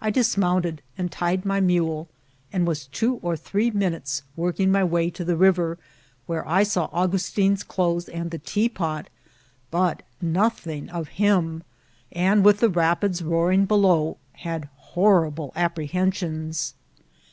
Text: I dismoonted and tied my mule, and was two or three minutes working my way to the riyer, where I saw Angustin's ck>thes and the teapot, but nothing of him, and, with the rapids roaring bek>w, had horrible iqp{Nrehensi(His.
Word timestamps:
I 0.00 0.10
dismoonted 0.12 0.80
and 0.96 1.10
tied 1.10 1.44
my 1.44 1.58
mule, 1.60 2.06
and 2.52 2.68
was 2.68 2.86
two 2.86 3.16
or 3.16 3.36
three 3.36 3.72
minutes 3.72 4.22
working 4.36 4.70
my 4.70 4.84
way 4.84 5.10
to 5.10 5.24
the 5.24 5.34
riyer, 5.36 5.76
where 6.26 6.46
I 6.48 6.62
saw 6.62 6.86
Angustin's 6.92 7.64
ck>thes 7.64 8.08
and 8.14 8.30
the 8.30 8.38
teapot, 8.38 9.08
but 9.72 10.04
nothing 10.22 10.88
of 10.88 11.08
him, 11.18 11.64
and, 12.12 12.44
with 12.44 12.60
the 12.60 12.68
rapids 12.70 13.22
roaring 13.22 13.66
bek>w, 13.66 14.18
had 14.34 14.68
horrible 14.76 15.50
iqp{Nrehensi(His. 15.56 16.74